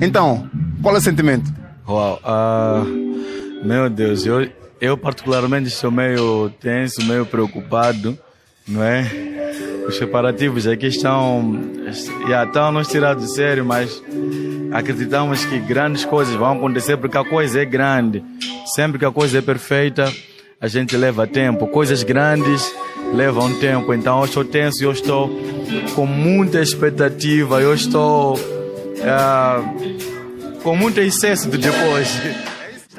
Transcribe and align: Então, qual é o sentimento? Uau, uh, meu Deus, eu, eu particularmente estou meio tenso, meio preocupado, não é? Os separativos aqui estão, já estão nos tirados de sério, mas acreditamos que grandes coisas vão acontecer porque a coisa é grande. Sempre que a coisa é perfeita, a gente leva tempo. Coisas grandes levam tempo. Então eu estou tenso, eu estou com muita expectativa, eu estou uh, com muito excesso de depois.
Então, 0.00 0.48
qual 0.80 0.94
é 0.94 0.98
o 0.98 1.00
sentimento? 1.00 1.52
Uau, 1.88 2.20
uh, 2.22 3.66
meu 3.66 3.90
Deus, 3.90 4.24
eu, 4.24 4.48
eu 4.80 4.96
particularmente 4.96 5.68
estou 5.68 5.90
meio 5.90 6.50
tenso, 6.60 7.04
meio 7.04 7.26
preocupado, 7.26 8.16
não 8.66 8.82
é? 8.82 9.10
Os 9.88 9.96
separativos 9.96 10.66
aqui 10.66 10.86
estão, 10.86 11.58
já 12.28 12.44
estão 12.44 12.70
nos 12.70 12.86
tirados 12.88 13.24
de 13.24 13.34
sério, 13.34 13.64
mas 13.64 14.02
acreditamos 14.70 15.44
que 15.46 15.58
grandes 15.58 16.04
coisas 16.04 16.34
vão 16.34 16.58
acontecer 16.58 16.96
porque 16.98 17.16
a 17.16 17.24
coisa 17.24 17.60
é 17.60 17.64
grande. 17.64 18.22
Sempre 18.76 18.98
que 18.98 19.04
a 19.04 19.10
coisa 19.10 19.38
é 19.38 19.40
perfeita, 19.40 20.12
a 20.60 20.68
gente 20.68 20.96
leva 20.96 21.26
tempo. 21.26 21.66
Coisas 21.66 22.02
grandes 22.02 22.70
levam 23.14 23.58
tempo. 23.58 23.94
Então 23.94 24.18
eu 24.18 24.26
estou 24.26 24.44
tenso, 24.44 24.84
eu 24.84 24.92
estou 24.92 25.28
com 25.94 26.06
muita 26.06 26.60
expectativa, 26.60 27.60
eu 27.62 27.72
estou 27.72 28.38
uh, 29.00 30.62
com 30.62 30.76
muito 30.76 31.00
excesso 31.00 31.48
de 31.48 31.58
depois. 31.58 32.08